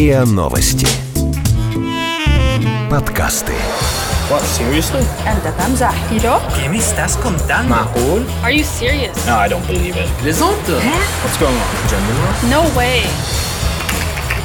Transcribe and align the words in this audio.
РИА 0.00 0.24
Новости. 0.24 0.86
Подкасты. 2.90 3.52
What, 4.30 4.42
seriously? 4.42 5.04
أنت 5.26 5.54
تمزح 5.58 5.94
كيلو؟ 6.10 6.38
¿Qué 6.56 6.68
me 6.68 6.78
estás 6.78 7.16
contando? 7.16 7.68
معقول? 7.68 8.26
Are 8.42 8.52
you 8.52 8.64
serious? 8.64 9.14
No, 9.26 9.36
I 9.36 9.48
don't 9.48 9.66
believe 9.68 9.96
it. 9.96 10.08
Плезанта? 10.22 10.80
What's 11.22 11.38
going 11.38 11.54
on? 11.54 11.88
Gender 11.88 12.14
war? 12.20 12.50
No 12.50 12.76
way. 12.76 13.06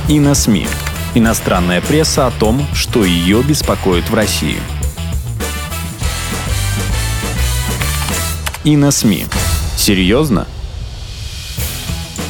И 0.08 0.20
на 0.20 0.36
СМИ. 0.36 0.68
Иностранная 1.16 1.82
пресса 1.82 2.28
о 2.28 2.32
том, 2.32 2.66
что 2.74 3.04
ее 3.04 3.42
беспокоит 3.42 4.10
в 4.10 4.14
России. 4.14 4.60
И 8.64 8.78
на 8.78 8.92
СМИ. 8.92 9.26
Серьезно? 9.76 10.46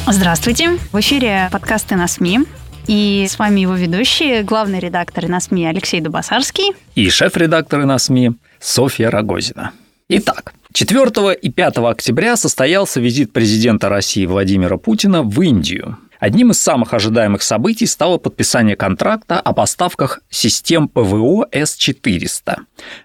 Здравствуйте. 0.08 0.78
В 0.92 1.00
эфире 1.00 1.48
подкасты 1.52 1.96
на 1.96 2.08
СМИ. 2.08 2.40
И 2.87 3.27
с 3.29 3.37
вами 3.37 3.61
его 3.61 3.75
ведущие, 3.75 4.43
главный 4.43 4.79
редактор 4.79 5.27
на 5.27 5.41
СМИ 5.41 5.65
Алексей 5.65 5.99
Дубасарский. 5.99 6.71
И 6.95 7.09
шеф-редакторы 7.09 7.85
на 7.85 7.97
СМИ 7.99 8.31
Софья 8.59 9.09
Рогозина. 9.09 9.71
Итак, 10.07 10.53
4 10.71 11.33
и 11.33 11.49
5 11.49 11.77
октября 11.79 12.37
состоялся 12.37 13.01
визит 13.01 13.33
президента 13.33 13.89
России 13.89 14.25
Владимира 14.25 14.77
Путина 14.77 15.21
в 15.21 15.41
Индию. 15.41 15.97
Одним 16.19 16.51
из 16.51 16.59
самых 16.59 16.93
ожидаемых 16.93 17.43
событий 17.43 17.85
стало 17.85 18.17
подписание 18.17 18.75
контракта 18.75 19.39
о 19.39 19.53
поставках 19.53 20.21
систем 20.29 20.87
ПВО 20.87 21.47
С-400. 21.51 22.57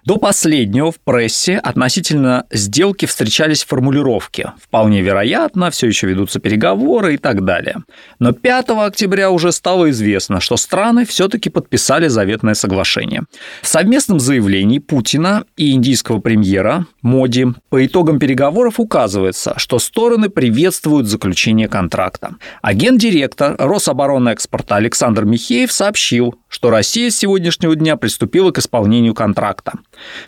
До 0.05 0.17
последнего 0.17 0.91
в 0.91 0.99
прессе 0.99 1.57
относительно 1.57 2.45
сделки 2.51 3.05
встречались 3.05 3.63
формулировки 3.63 4.51
«вполне 4.61 5.01
вероятно», 5.01 5.69
«все 5.69 5.87
еще 5.87 6.07
ведутся 6.07 6.39
переговоры» 6.39 7.15
и 7.15 7.17
так 7.17 7.43
далее. 7.45 7.77
Но 8.19 8.31
5 8.31 8.69
октября 8.69 9.29
уже 9.29 9.51
стало 9.51 9.89
известно, 9.91 10.39
что 10.39 10.57
страны 10.57 11.05
все-таки 11.05 11.49
подписали 11.49 12.07
заветное 12.07 12.53
соглашение. 12.53 13.23
В 13.61 13.67
совместном 13.67 14.19
заявлении 14.19 14.79
Путина 14.79 15.45
и 15.57 15.71
индийского 15.71 16.19
премьера 16.19 16.85
Моди 17.01 17.47
по 17.69 17.85
итогам 17.85 18.17
переговоров 18.17 18.79
указывается, 18.79 19.53
что 19.57 19.77
стороны 19.79 20.29
приветствуют 20.29 21.07
заключение 21.07 21.67
контракта. 21.67 22.35
Агент 22.61 23.02
директор 23.03 23.57
Рособоронэкспорта 23.59 24.77
Александр 24.77 25.25
Михеев 25.25 25.73
сообщил, 25.73 26.35
что 26.53 26.69
Россия 26.69 27.09
с 27.09 27.17
сегодняшнего 27.17 27.75
дня 27.75 27.95
приступила 27.95 28.51
к 28.51 28.59
исполнению 28.59 29.15
контракта. 29.15 29.73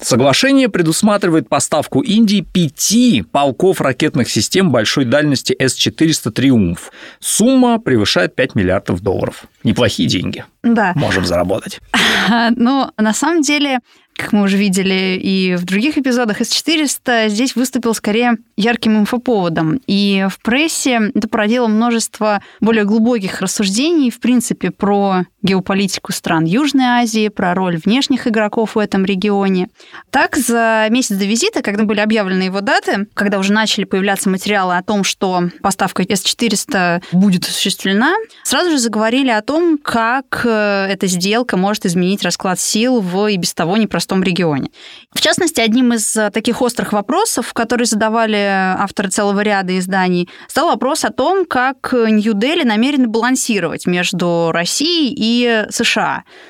Соглашение 0.01 0.69
предусматривает 0.69 1.47
поставку 1.47 2.01
Индии 2.01 2.41
пяти 2.41 3.21
полков 3.21 3.79
ракетных 3.79 4.27
систем 4.27 4.71
большой 4.71 5.05
дальности 5.05 5.55
С-400 5.59 6.31
«Триумф». 6.31 6.91
Сумма 7.19 7.79
превышает 7.79 8.33
5 8.35 8.55
миллиардов 8.55 9.01
долларов. 9.01 9.45
Неплохие 9.63 10.09
деньги. 10.09 10.43
Да. 10.63 10.93
Можем 10.95 11.25
заработать. 11.25 11.79
Но 12.55 12.91
на 12.97 13.13
самом 13.13 13.43
деле 13.43 13.81
как 14.17 14.31
мы 14.31 14.43
уже 14.43 14.55
видели 14.55 15.19
и 15.21 15.55
в 15.55 15.65
других 15.65 15.97
эпизодах, 15.97 16.39
С-400 16.39 17.27
здесь 17.27 17.55
выступил 17.55 17.93
скорее 17.93 18.37
ярким 18.55 18.97
инфоповодом. 18.97 19.81
И 19.87 20.25
в 20.29 20.39
прессе 20.41 21.11
это 21.13 21.27
породило 21.27 21.67
множество 21.67 22.41
более 22.61 22.85
глубоких 22.85 23.41
рассуждений, 23.41 24.09
в 24.09 24.19
принципе, 24.19 24.71
про 24.71 25.25
геополитику 25.41 26.13
стран 26.15 26.45
Южной 26.45 26.85
Азии, 26.85 27.27
про 27.29 27.53
роль 27.53 27.77
внешних 27.77 28.27
игроков 28.27 28.75
в 28.75 28.79
этом 28.79 29.05
регионе. 29.05 29.69
Так, 30.09 30.35
за 30.35 30.87
месяц 30.89 31.15
до 31.15 31.25
визита, 31.25 31.61
когда 31.61 31.83
были 31.83 31.99
объявлены 31.99 32.43
его 32.43 32.61
даты, 32.61 33.07
когда 33.13 33.39
уже 33.39 33.53
начали 33.53 33.83
появляться 33.83 34.29
материалы 34.29 34.77
о 34.77 34.83
том, 34.83 35.03
что 35.03 35.49
поставка 35.61 36.03
С-400 36.03 37.03
будет 37.11 37.43
осуществлена, 37.43 38.13
сразу 38.43 38.71
же 38.71 38.77
заговорили 38.77 39.29
о 39.29 39.41
том, 39.41 39.77
как 39.77 40.41
э, 40.45 40.87
эта 40.89 41.07
сделка 41.07 41.57
может 41.57 41.85
изменить 41.85 42.23
расклад 42.23 42.59
сил 42.59 43.01
в 43.01 43.27
и 43.27 43.37
без 43.37 43.53
того 43.53 43.77
непростом 43.77 44.23
регионе. 44.23 44.69
В 45.13 45.21
частности, 45.21 45.61
одним 45.61 45.93
из 45.93 46.15
э, 46.15 46.29
таких 46.31 46.61
острых 46.61 46.93
вопросов, 46.93 47.53
которые 47.53 47.85
задавали 47.85 48.37
авторы 48.37 49.09
целого 49.09 49.41
ряда 49.41 49.77
изданий, 49.77 50.29
стал 50.47 50.67
вопрос 50.67 51.05
о 51.05 51.11
том, 51.11 51.45
как 51.45 51.93
Нью-Дели 51.93 52.63
намерены 52.63 53.07
балансировать 53.07 53.85
между 53.85 54.51
Россией 54.51 55.13
и 55.17 55.65
США. 55.69 56.04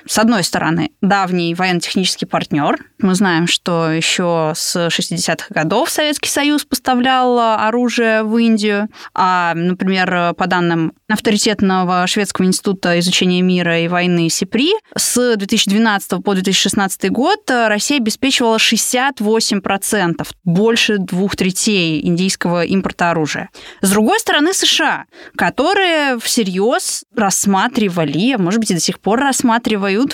С 0.06 0.18
одной 0.18 0.44
стороны, 0.44 0.92
давний 1.02 1.54
военно-технический 1.56 2.26
партнер. 2.26 2.78
Мы 3.00 3.16
знаем, 3.16 3.48
что 3.48 3.92
еще 3.92 4.54
с 4.56 4.88
60-х 4.88 5.48
годов 5.50 5.90
Советский 5.90 6.30
Союз 6.30 6.66
поставлял 6.66 7.40
оружие 7.40 8.24
в 8.24 8.38
Индию. 8.38 8.90
А, 9.14 9.54
например, 9.56 10.34
по 10.36 10.48
данным 10.48 10.94
авторитетного 11.10 12.08
шведского 12.08 12.46
института 12.46 13.00
изучения 13.00 13.42
мира 13.42 13.80
и 13.80 13.88
войны 13.88 14.30
СИПРИ, 14.30 14.74
с 14.98 15.36
2012 15.36 16.24
по 16.24 16.34
2016 16.34 17.10
год 17.12 17.40
Россия 17.50 18.00
обеспечивала 18.00 18.58
68%, 18.58 20.28
больше 20.44 20.98
двух 20.98 21.36
третей 21.36 22.06
индийского 22.06 22.64
импорта 22.66 23.12
оружия. 23.12 23.50
С 23.82 23.90
другой 23.92 24.20
стороны, 24.20 24.54
США, 24.54 25.06
которые 25.36 26.20
всерьез 26.20 27.04
рассматривали, 27.16 28.34
а 28.34 28.38
может 28.38 28.60
быть, 28.60 28.72
и 28.72 28.74
до 28.74 28.80
сих 28.80 29.00
пор 29.00 29.20
рассматривают 29.20 29.45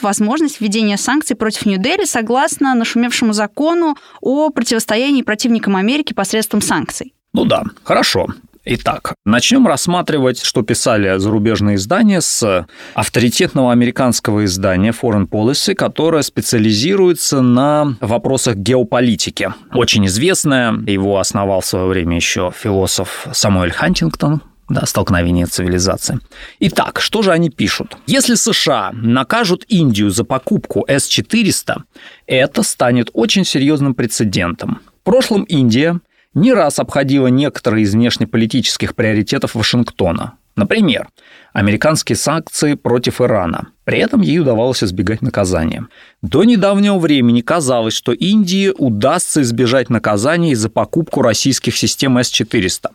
возможность 0.02 0.62
введения 0.62 0.98
санкций 0.98 1.36
против 1.36 1.66
Нью-Дели 1.66 2.06
согласно 2.06 2.76
нашумевшему 2.76 3.34
закону 3.34 3.98
о 4.22 4.50
противостоянии 4.50 5.22
противникам 5.22 5.76
Америки 5.76 6.14
посредством 6.14 6.62
санкций. 6.62 7.14
Ну 7.34 7.46
да, 7.46 7.64
хорошо. 7.84 8.28
Итак, 8.64 9.16
начнем 9.26 9.66
рассматривать, 9.66 10.44
что 10.44 10.62
писали 10.62 11.18
зарубежные 11.18 11.78
издания 11.78 12.22
с 12.22 12.68
авторитетного 12.94 13.72
американского 13.72 14.46
издания 14.46 14.92
Foreign 14.92 15.28
Policy, 15.28 15.74
которое 15.74 16.22
специализируется 16.22 17.42
на 17.42 17.96
вопросах 18.02 18.58
геополитики. 18.58 19.52
Очень 19.74 20.06
известное, 20.06 20.74
его 20.86 21.18
основал 21.18 21.62
в 21.62 21.66
свое 21.66 21.88
время 21.88 22.18
еще 22.18 22.52
философ 22.56 23.28
Самуэль 23.32 23.72
Хантингтон, 23.72 24.42
да, 24.74 24.86
столкновение 24.86 25.46
цивилизаций. 25.46 26.18
Итак, 26.60 27.02
что 27.02 27.22
же 27.22 27.32
они 27.32 27.50
пишут? 27.50 27.98
Если 28.08 28.36
США 28.36 28.92
накажут 28.94 29.66
Индию 29.68 30.10
за 30.10 30.24
покупку 30.24 30.86
С-400, 30.88 31.84
это 32.28 32.64
станет 32.64 33.10
очень 33.14 33.46
серьезным 33.46 33.94
прецедентом. 33.94 34.80
В 35.02 35.04
прошлом 35.04 35.44
Индия 35.44 36.00
не 36.34 36.54
раз 36.54 36.80
обходила 36.80 37.28
некоторые 37.28 37.84
из 37.84 37.94
внешнеполитических 37.94 38.96
приоритетов 38.96 39.56
Вашингтона. 39.56 40.34
Например, 40.56 41.08
американские 41.54 42.16
санкции 42.16 42.74
против 42.74 43.22
Ирана. 43.22 43.70
При 43.86 44.00
этом 44.00 44.22
ей 44.22 44.40
удавалось 44.40 44.84
избегать 44.84 45.22
наказания. 45.22 45.88
До 46.22 46.44
недавнего 46.44 46.98
времени 47.00 47.42
казалось, 47.42 47.94
что 47.94 48.12
Индии 48.12 48.72
удастся 48.78 49.42
избежать 49.42 49.90
наказания 49.90 50.52
из-за 50.52 50.70
покупку 50.70 51.22
российских 51.22 51.76
систем 51.76 52.18
С-400. 52.18 52.92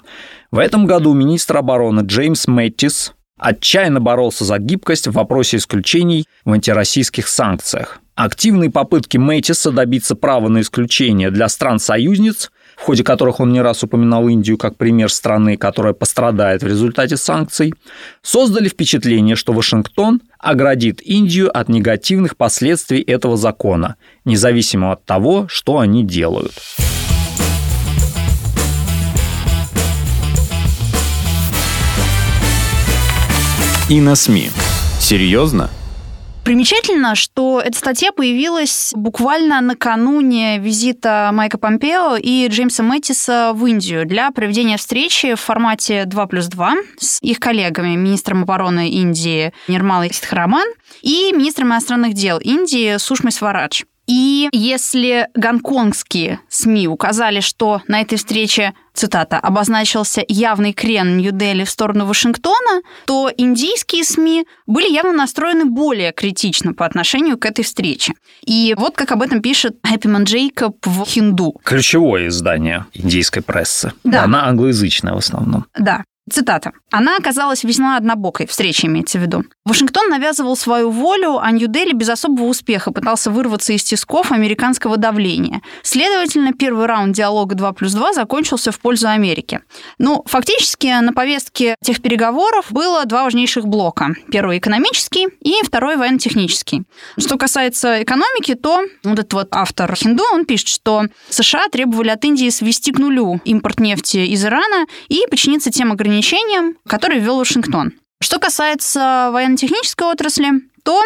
В 0.50 0.58
этом 0.58 0.86
году 0.86 1.12
министр 1.14 1.58
обороны 1.58 2.02
Джеймс 2.02 2.46
Мэттис 2.46 3.14
отчаянно 3.38 4.00
боролся 4.00 4.44
за 4.44 4.58
гибкость 4.58 5.08
в 5.08 5.12
вопросе 5.12 5.58
исключений 5.58 6.26
в 6.44 6.52
антироссийских 6.52 7.28
санкциях. 7.28 8.00
Активные 8.14 8.70
попытки 8.70 9.18
Мэттиса 9.18 9.70
добиться 9.70 10.14
права 10.14 10.48
на 10.48 10.62
исключение 10.62 11.30
для 11.30 11.48
стран-союзниц 11.48 12.50
в 12.76 12.82
ходе 12.82 13.02
которых 13.02 13.40
он 13.40 13.52
не 13.52 13.60
раз 13.60 13.82
упоминал 13.82 14.28
Индию 14.28 14.58
как 14.58 14.76
пример 14.76 15.10
страны, 15.10 15.56
которая 15.56 15.94
пострадает 15.94 16.62
в 16.62 16.66
результате 16.66 17.16
санкций, 17.16 17.74
создали 18.22 18.68
впечатление, 18.68 19.34
что 19.34 19.52
Вашингтон 19.52 20.20
оградит 20.38 21.00
Индию 21.00 21.56
от 21.56 21.68
негативных 21.68 22.36
последствий 22.36 23.00
этого 23.00 23.36
закона, 23.36 23.96
независимо 24.24 24.92
от 24.92 25.04
того, 25.04 25.46
что 25.48 25.78
они 25.78 26.04
делают. 26.04 26.52
И 33.88 34.00
на 34.00 34.16
СМИ. 34.16 34.50
Серьезно? 34.98 35.70
Примечательно, 36.46 37.16
что 37.16 37.60
эта 37.60 37.76
статья 37.76 38.12
появилась 38.12 38.92
буквально 38.94 39.60
накануне 39.60 40.58
визита 40.58 41.30
Майка 41.32 41.58
Помпео 41.58 42.16
и 42.16 42.46
Джеймса 42.46 42.84
Мэттиса 42.84 43.50
в 43.52 43.66
Индию 43.66 44.06
для 44.06 44.30
проведения 44.30 44.76
встречи 44.76 45.34
в 45.34 45.40
формате 45.40 46.04
2 46.04 46.26
плюс 46.28 46.46
2 46.46 46.74
с 47.00 47.20
их 47.20 47.40
коллегами, 47.40 47.96
министром 47.96 48.44
обороны 48.44 48.90
Индии 48.90 49.52
Нирмалой 49.66 50.12
Ситхараман 50.12 50.68
и 51.02 51.32
министром 51.32 51.70
иностранных 51.70 52.14
дел 52.14 52.38
Индии 52.38 52.96
Сушмой 52.98 53.32
Сварадж. 53.32 53.82
И 54.06 54.48
если 54.52 55.28
гонконгские 55.34 56.40
СМИ 56.48 56.88
указали, 56.88 57.40
что 57.40 57.82
на 57.88 58.00
этой 58.00 58.18
встрече, 58.18 58.74
цитата, 58.94 59.38
обозначился 59.38 60.24
явный 60.28 60.72
крен 60.72 61.16
Нью-Дели 61.16 61.64
в 61.64 61.70
сторону 61.70 62.06
Вашингтона, 62.06 62.82
то 63.06 63.30
индийские 63.36 64.04
СМИ 64.04 64.46
были 64.66 64.90
явно 64.92 65.12
настроены 65.12 65.64
более 65.64 66.12
критично 66.12 66.72
по 66.72 66.86
отношению 66.86 67.36
к 67.36 67.46
этой 67.46 67.64
встрече. 67.64 68.14
И 68.44 68.74
вот 68.78 68.94
как 68.96 69.10
об 69.12 69.22
этом 69.22 69.42
пишет 69.42 69.76
Хэппиман 69.82 70.24
Джейкоб 70.24 70.76
в 70.86 71.04
«Хинду». 71.04 71.60
Ключевое 71.64 72.28
издание 72.28 72.86
индийской 72.94 73.42
прессы. 73.42 73.92
Да. 74.04 74.22
Она 74.22 74.46
англоязычная 74.46 75.14
в 75.14 75.18
основном. 75.18 75.66
Да. 75.76 76.04
Цитата. 76.28 76.72
«Она 76.90 77.16
оказалась 77.16 77.62
весьма 77.62 77.96
однобокой, 77.96 78.46
встреча 78.48 78.88
имеется 78.88 79.18
в 79.18 79.22
виду. 79.22 79.44
Вашингтон 79.64 80.08
навязывал 80.08 80.56
свою 80.56 80.90
волю, 80.90 81.38
а 81.38 81.52
Нью-Дели 81.52 81.92
без 81.92 82.08
особого 82.08 82.46
успеха 82.46 82.90
пытался 82.90 83.30
вырваться 83.30 83.72
из 83.72 83.84
тисков 83.84 84.32
американского 84.32 84.96
давления. 84.96 85.62
Следовательно, 85.82 86.52
первый 86.52 86.86
раунд 86.86 87.14
диалога 87.14 87.54
2 87.54 87.72
плюс 87.74 87.92
2 87.92 88.12
закончился 88.12 88.72
в 88.72 88.80
пользу 88.80 89.08
Америки. 89.08 89.60
Ну, 89.98 90.24
фактически 90.26 90.88
на 91.00 91.12
повестке 91.12 91.76
тех 91.84 92.02
переговоров 92.02 92.66
было 92.70 93.04
два 93.04 93.22
важнейших 93.22 93.66
блока. 93.66 94.14
Первый 94.30 94.58
экономический 94.58 95.28
и 95.40 95.62
второй 95.64 95.96
военно-технический. 95.96 96.82
Что 97.18 97.38
касается 97.38 98.02
экономики, 98.02 98.54
то 98.54 98.82
вот 99.04 99.18
этот 99.18 99.32
вот 99.32 99.48
автор 99.52 99.94
Хинду, 99.94 100.24
он 100.32 100.44
пишет, 100.44 100.68
что 100.68 101.04
США 101.28 101.68
требовали 101.68 102.08
от 102.08 102.24
Индии 102.24 102.48
свести 102.50 102.90
к 102.90 102.98
нулю 102.98 103.40
импорт 103.44 103.78
нефти 103.78 104.18
из 104.18 104.44
Ирана 104.44 104.86
и 105.08 105.22
подчиниться 105.30 105.70
тем 105.70 105.92
ограничениям, 105.92 106.15
которые 106.88 107.20
ввел 107.20 107.38
Вашингтон. 107.38 107.92
Что 108.20 108.38
касается 108.38 109.30
военно-технической 109.32 110.08
отрасли, 110.08 110.50
то 110.82 111.02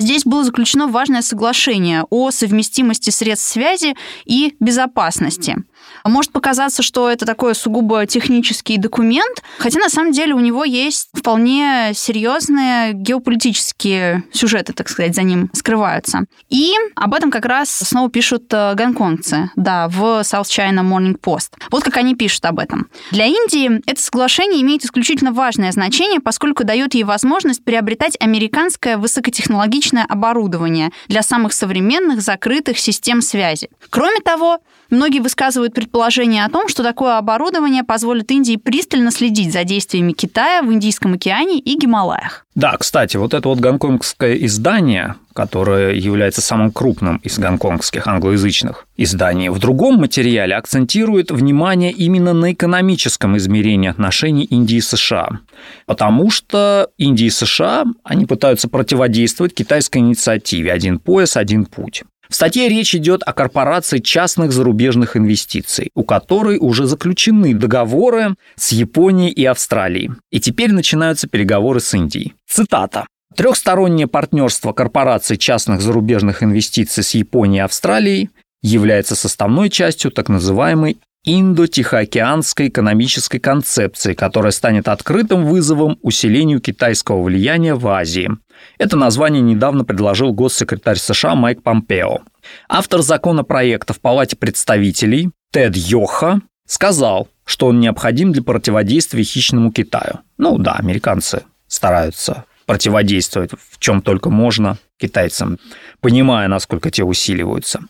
Здесь 0.00 0.24
было 0.24 0.42
заключено 0.42 0.88
важное 0.88 1.20
соглашение 1.20 2.04
о 2.08 2.30
совместимости 2.30 3.10
средств 3.10 3.50
связи 3.50 3.94
и 4.24 4.56
безопасности. 4.58 5.58
Может 6.04 6.32
показаться, 6.32 6.82
что 6.82 7.10
это 7.10 7.26
такой 7.26 7.54
сугубо 7.54 8.06
технический 8.06 8.78
документ, 8.78 9.42
хотя 9.58 9.78
на 9.78 9.88
самом 9.88 10.12
деле 10.12 10.34
у 10.34 10.40
него 10.40 10.64
есть 10.64 11.08
вполне 11.14 11.92
серьезные 11.94 12.92
геополитические 12.92 14.24
сюжеты, 14.32 14.72
так 14.72 14.88
сказать, 14.88 15.14
за 15.14 15.22
ним 15.22 15.50
скрываются. 15.52 16.24
И 16.48 16.72
об 16.96 17.14
этом 17.14 17.30
как 17.30 17.44
раз 17.44 17.70
снова 17.70 18.10
пишут 18.10 18.44
э, 18.52 18.74
гонконгцы, 18.74 19.50
да, 19.56 19.88
в 19.88 20.20
South 20.22 20.44
China 20.44 20.82
Morning 20.82 21.18
Post. 21.20 21.52
Вот 21.70 21.82
как 21.82 21.96
они 21.96 22.14
пишут 22.14 22.44
об 22.44 22.58
этом. 22.58 22.88
Для 23.10 23.26
Индии 23.26 23.80
это 23.86 24.00
соглашение 24.00 24.62
имеет 24.62 24.84
исключительно 24.84 25.32
важное 25.32 25.72
значение, 25.72 26.20
поскольку 26.20 26.64
дает 26.64 26.94
ей 26.94 27.04
возможность 27.04 27.64
приобретать 27.64 28.16
американское 28.20 28.96
высокотехнологичное 28.96 30.06
оборудование 30.08 30.90
для 31.08 31.22
самых 31.22 31.52
современных 31.52 32.20
закрытых 32.20 32.78
систем 32.78 33.22
связи. 33.22 33.70
Кроме 33.90 34.20
того, 34.20 34.58
Многие 34.90 35.20
высказывают 35.20 35.72
предположение 35.72 36.44
о 36.44 36.50
том, 36.50 36.68
что 36.68 36.82
такое 36.82 37.16
оборудование 37.16 37.84
позволит 37.84 38.30
Индии 38.32 38.56
пристально 38.56 39.12
следить 39.12 39.52
за 39.52 39.62
действиями 39.62 40.12
Китая 40.12 40.62
в 40.62 40.72
Индийском 40.72 41.14
океане 41.14 41.60
и 41.60 41.78
Гималаях. 41.78 42.44
Да, 42.56 42.76
кстати, 42.76 43.16
вот 43.16 43.32
это 43.32 43.48
вот 43.48 43.60
гонконгское 43.60 44.34
издание, 44.34 45.14
которое 45.32 45.94
является 45.94 46.40
самым 46.40 46.72
крупным 46.72 47.18
из 47.18 47.38
гонконгских 47.38 48.08
англоязычных 48.08 48.86
изданий, 48.96 49.48
в 49.48 49.60
другом 49.60 49.96
материале 49.96 50.56
акцентирует 50.56 51.30
внимание 51.30 51.92
именно 51.92 52.32
на 52.32 52.52
экономическом 52.52 53.36
измерении 53.36 53.88
отношений 53.88 54.44
Индии 54.44 54.78
и 54.78 54.80
США. 54.80 55.38
Потому 55.86 56.30
что 56.30 56.88
Индия 56.98 57.26
и 57.26 57.30
США, 57.30 57.84
они 58.02 58.26
пытаются 58.26 58.68
противодействовать 58.68 59.54
китайской 59.54 59.98
инициативе 59.98 60.72
«Один 60.72 60.98
пояс, 60.98 61.36
один 61.36 61.64
путь». 61.64 62.02
В 62.30 62.34
статье 62.36 62.68
речь 62.68 62.94
идет 62.94 63.22
о 63.26 63.32
корпорации 63.32 63.98
частных 63.98 64.52
зарубежных 64.52 65.16
инвестиций, 65.16 65.90
у 65.96 66.04
которой 66.04 66.58
уже 66.58 66.86
заключены 66.86 67.54
договоры 67.54 68.36
с 68.54 68.70
Японией 68.70 69.32
и 69.32 69.44
Австралией. 69.44 70.12
И 70.30 70.38
теперь 70.38 70.70
начинаются 70.70 71.26
переговоры 71.26 71.80
с 71.80 71.92
Индией. 71.92 72.34
Цитата. 72.48 73.08
Трехстороннее 73.34 74.06
партнерство 74.06 74.72
корпораций 74.72 75.38
частных 75.38 75.80
зарубежных 75.80 76.44
инвестиций 76.44 77.02
с 77.02 77.14
Японией 77.14 77.62
и 77.62 77.64
Австралией 77.64 78.30
является 78.62 79.16
составной 79.16 79.68
частью 79.68 80.12
так 80.12 80.28
называемой 80.28 80.98
Индо-Тихоокеанской 81.24 82.68
экономической 82.68 83.38
концепции, 83.38 84.14
которая 84.14 84.52
станет 84.52 84.88
открытым 84.88 85.44
вызовом 85.44 85.98
усилению 86.02 86.60
китайского 86.60 87.22
влияния 87.22 87.74
в 87.74 87.86
Азии. 87.88 88.30
Это 88.78 88.96
название 88.96 89.42
недавно 89.42 89.84
предложил 89.84 90.32
госсекретарь 90.32 90.96
США 90.96 91.34
Майк 91.34 91.62
Помпео. 91.62 92.20
Автор 92.68 93.02
законопроекта 93.02 93.92
в 93.92 94.00
Палате 94.00 94.36
представителей 94.36 95.30
Тед 95.52 95.76
Йоха 95.76 96.40
сказал, 96.66 97.28
что 97.44 97.66
он 97.66 97.80
необходим 97.80 98.32
для 98.32 98.42
противодействия 98.42 99.22
хищному 99.22 99.72
Китаю. 99.72 100.20
Ну 100.38 100.56
да, 100.56 100.72
американцы 100.72 101.42
стараются 101.66 102.44
противодействовать 102.64 103.50
в 103.52 103.78
чем 103.78 104.00
только 104.00 104.30
можно 104.30 104.78
китайцам, 105.00 105.58
понимая, 106.00 106.48
насколько 106.48 106.90
те 106.90 107.02
усиливаются. 107.02 107.80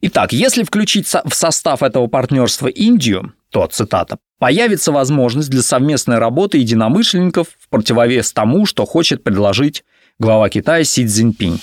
Итак, 0.00 0.32
если 0.32 0.62
включить 0.62 1.06
в 1.06 1.34
состав 1.34 1.82
этого 1.82 2.06
партнерства 2.06 2.68
Индию, 2.68 3.34
то, 3.50 3.66
цитата, 3.66 4.18
появится 4.38 4.92
возможность 4.92 5.50
для 5.50 5.62
совместной 5.62 6.18
работы 6.18 6.58
единомышленников 6.58 7.48
в 7.58 7.68
противовес 7.68 8.32
тому, 8.32 8.64
что 8.64 8.86
хочет 8.86 9.22
предложить 9.22 9.84
глава 10.18 10.48
Китая 10.48 10.84
Си 10.84 11.06
Цзиньпинь. 11.06 11.60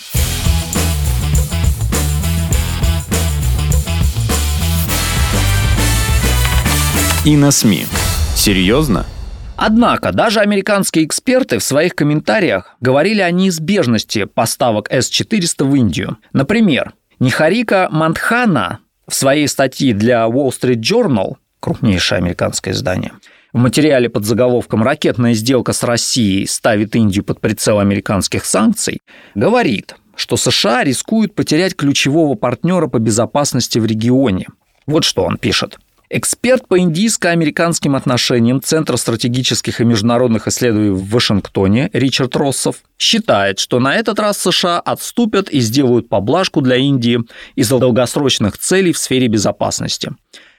И 7.26 7.36
на 7.36 7.52
СМИ. 7.52 7.86
Серьезно? 8.36 9.06
Однако 9.58 10.12
даже 10.12 10.40
американские 10.40 11.06
эксперты 11.06 11.58
в 11.58 11.64
своих 11.64 11.96
комментариях 11.96 12.78
говорили 12.80 13.22
о 13.22 13.32
неизбежности 13.32 14.26
поставок 14.26 14.88
С-400 14.92 15.66
в 15.66 15.76
Индию. 15.76 16.18
Например, 16.32 16.94
Нихарика 17.20 17.88
Мантхана 17.92 18.80
в 19.08 19.16
своей 19.16 19.48
статье 19.48 19.96
для 19.96 20.26
Wall 20.28 20.50
Street 20.50 20.82
Journal, 20.82 21.38
крупнейшее 21.60 22.18
американское 22.18 22.74
издание, 22.74 23.14
в 23.52 23.58
материале 23.58 24.10
под 24.10 24.26
заголовком 24.26 24.84
«Ракетная 24.84 25.34
сделка 25.34 25.74
с 25.74 25.82
Россией 25.82 26.46
ставит 26.46 26.96
Индию 26.96 27.24
под 27.24 27.42
прицел 27.42 27.80
американских 27.80 28.46
санкций» 28.46 29.00
говорит, 29.34 29.96
что 30.16 30.38
США 30.38 30.84
рискуют 30.84 31.34
потерять 31.34 31.76
ключевого 31.76 32.36
партнера 32.36 32.88
по 32.88 33.00
безопасности 33.00 33.80
в 33.80 33.86
регионе. 33.86 34.48
Вот 34.86 35.04
что 35.04 35.24
он 35.24 35.38
пишет. 35.38 35.80
Эксперт 36.10 36.70
по 36.70 36.80
индийско-американским 36.80 37.94
отношениям 37.94 38.62
Центра 38.62 38.96
стратегических 38.96 39.82
и 39.82 39.84
международных 39.84 40.48
исследований 40.48 40.92
в 40.92 41.10
Вашингтоне 41.10 41.90
Ричард 41.92 42.34
Россов 42.38 42.78
считает, 42.98 43.60
что 43.60 43.82
на 43.82 43.94
этот 43.94 44.18
раз 44.18 44.38
США 44.38 44.80
отступят 44.80 45.50
и 45.50 45.60
сделают 45.60 46.08
поблажку 46.08 46.62
для 46.62 46.78
Индии 46.78 47.20
из-за 47.56 47.78
долгосрочных 47.78 48.58
целей 48.58 48.94
в 48.94 48.98
сфере 48.98 49.28
безопасности. 49.28 50.12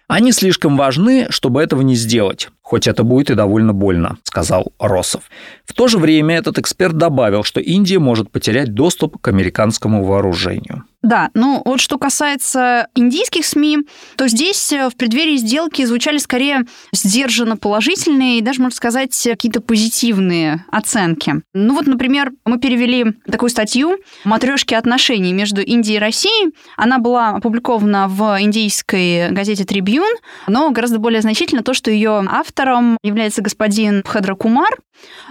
Они 0.06 0.33
слишком 0.33 0.77
важны, 0.77 1.29
чтобы 1.31 1.62
этого 1.62 1.81
не 1.81 1.95
сделать, 1.95 2.50
хоть 2.69 2.87
это 2.87 3.03
будет 3.03 3.31
и 3.31 3.35
довольно 3.35 3.73
больно, 3.73 4.19
сказал 4.25 4.73
Россов. 4.79 5.23
В 5.65 5.73
то 5.73 5.88
же 5.88 5.97
время 5.97 6.37
этот 6.37 6.59
эксперт 6.59 6.99
добавил, 6.99 7.42
что 7.42 7.61
Индия 7.61 7.99
может 7.99 8.31
потерять 8.31 8.75
доступ 8.75 9.19
к 9.23 9.28
американскому 9.28 10.04
вооружению. 10.04 10.85
Да, 11.00 11.31
ну 11.35 11.62
вот 11.64 11.81
что 11.81 11.97
касается 11.97 12.88
индийских 12.97 13.47
СМИ, 13.47 13.78
то 14.16 14.26
здесь 14.26 14.73
э, 14.73 14.90
в 14.90 14.97
преддверии 14.97 15.37
сделки 15.37 15.85
звучали 15.85 16.19
скорее 16.19 16.64
сдержанно 16.92 17.57
положительные 17.57 18.38
и 18.38 18.42
даже, 18.42 18.61
можно 18.61 18.76
сказать, 18.76 19.16
какие-то 19.31 19.61
позитивные 19.61 20.64
оценки. 20.73 21.37
Ну 21.54 21.75
вот, 21.75 21.87
например, 21.87 22.33
мы 22.45 22.59
перевели 22.59 23.14
такую 23.31 23.49
статью 23.49 23.99
«Матрешки 24.25 24.75
отношений 24.75 25.33
между 25.33 25.62
Индией 25.62 25.99
и 25.99 26.00
Россией». 26.00 26.52
Она 26.76 26.99
была 26.99 27.28
опубликована 27.28 28.09
в 28.09 28.37
индийской 28.40 29.31
газете 29.31 29.64
«Трибьюн», 29.64 30.16
но 30.49 30.69
гораздо 30.73 30.99
более 30.99 31.23
значительно 31.23 31.62
то, 31.62 31.75
что 31.75 31.92
ее 31.92 32.26
автором 32.59 32.99
является 33.03 33.41
господин 33.41 34.03
Пхадра 34.03 34.35
Кумар, 34.35 34.71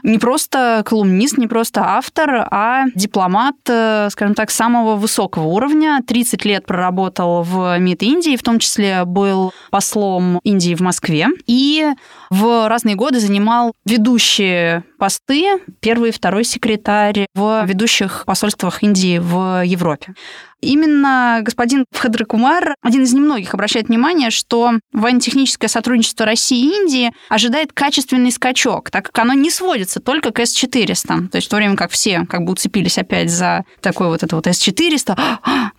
не 0.04 0.18
просто 0.18 0.84
колумнист, 0.86 1.38
не 1.38 1.48
просто 1.48 1.84
автор, 1.84 2.48
а 2.52 2.86
дипломат, 2.96 3.56
э, 3.68 4.08
скажем 4.12 4.34
так, 4.34 4.50
самого 4.50 4.96
высокого 4.96 5.48
уровня. 5.48 6.02
30 6.08 6.46
лет 6.46 6.66
проработал 6.66 7.44
в 7.44 7.78
МИД 7.80 8.04
Индии, 8.04 8.38
в 8.38 8.44
том 8.44 8.60
числе 8.60 9.04
был 9.04 9.52
послом 9.72 10.40
Индии 10.44 10.76
в 10.76 10.80
Москве. 10.82 11.28
И 11.48 11.86
в 12.30 12.70
разные 12.70 12.96
годы 12.96 13.20
занимал 13.20 13.74
ведущие 13.86 14.84
посты, 14.98 15.60
первый 15.80 16.10
и 16.10 16.14
второй 16.14 16.44
секретарь 16.44 17.28
в 17.34 17.66
ведущих 17.66 18.24
посольствах 18.26 18.84
Индии 18.84 19.20
в 19.20 19.64
Европе. 19.66 20.14
Именно 20.60 21.42
господин 21.44 21.86
Кумар 22.28 22.76
один 22.82 23.04
из 23.04 23.14
немногих 23.14 23.54
обращает 23.54 23.90
внимание, 23.90 24.32
что 24.32 24.72
военно-техническое 24.92 25.68
сотрудничество 25.68 26.26
России 26.26 26.58
и 26.60 26.82
Индии 26.82 27.14
ожидает 27.30 27.74
качественный 27.74 28.32
скачок, 28.32 28.90
так 28.90 29.06
как 29.06 29.20
оно 29.20 29.34
не 29.34 29.52
сводится 29.52 30.00
только 30.00 30.32
к 30.32 30.40
С-400. 30.40 31.28
То 31.30 31.36
есть 31.36 31.48
в 31.48 31.50
то 31.52 31.58
время 31.58 31.76
как 31.76 31.92
все 31.92 32.26
как 32.28 32.44
бы 32.44 32.54
уцепились 32.54 32.98
опять 32.98 33.30
за 33.30 33.66
такой 33.82 34.08
вот 34.08 34.24
это 34.24 34.36
вот 34.36 34.48
С-400, 34.48 35.16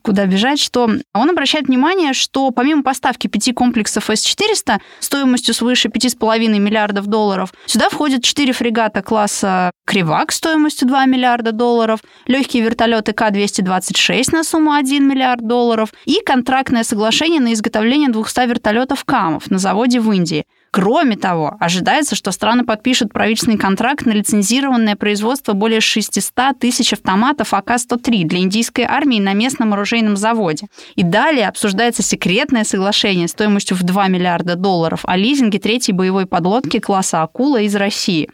куда 0.08 0.24
бежать, 0.24 0.58
что 0.58 0.88
он 1.12 1.30
обращает 1.30 1.66
внимание, 1.66 2.14
что 2.14 2.50
помимо 2.50 2.82
поставки 2.82 3.26
пяти 3.26 3.52
комплексов 3.52 4.08
С-400 4.08 4.78
стоимостью 5.00 5.52
свыше 5.52 5.88
5,5 5.88 6.48
миллиардов 6.58 7.08
долларов, 7.08 7.52
сюда 7.66 7.90
входят 7.90 8.24
четыре 8.24 8.54
фрегата 8.54 9.02
класса 9.02 9.70
«Кривак» 9.84 10.32
стоимостью 10.32 10.88
2 10.88 11.04
миллиарда 11.04 11.52
долларов, 11.52 12.00
легкие 12.26 12.62
вертолеты 12.62 13.12
К-226 13.12 14.28
на 14.32 14.44
сумму 14.44 14.72
1 14.72 15.06
миллиард 15.06 15.46
долларов 15.46 15.90
и 16.06 16.22
контрактное 16.24 16.84
соглашение 16.84 17.42
на 17.42 17.52
изготовление 17.52 18.08
200 18.08 18.48
вертолетов 18.48 19.04
КАМов 19.04 19.50
на 19.50 19.58
заводе 19.58 20.00
в 20.00 20.10
Индии. 20.10 20.46
Кроме 20.70 21.16
того, 21.16 21.56
ожидается, 21.60 22.14
что 22.14 22.30
страны 22.30 22.64
подпишут 22.64 23.12
правительственный 23.12 23.58
контракт 23.58 24.04
на 24.04 24.12
лицензированное 24.12 24.96
производство 24.96 25.54
более 25.54 25.80
600 25.80 26.58
тысяч 26.58 26.92
автоматов 26.92 27.54
АК-103 27.54 28.24
для 28.24 28.40
индийской 28.40 28.84
армии 28.84 29.18
на 29.18 29.32
местном 29.32 29.72
оружейном 29.72 30.16
заводе. 30.16 30.66
И 30.94 31.02
далее 31.02 31.48
обсуждается 31.48 32.02
секретное 32.02 32.64
соглашение 32.64 33.28
стоимостью 33.28 33.76
в 33.76 33.82
2 33.82 34.08
миллиарда 34.08 34.56
долларов 34.56 35.00
о 35.04 35.16
лизинге 35.16 35.58
третьей 35.58 35.94
боевой 35.94 36.26
подлодки 36.26 36.80
класса 36.80 37.22
«Акула» 37.22 37.62
из 37.62 37.74
России 37.74 38.28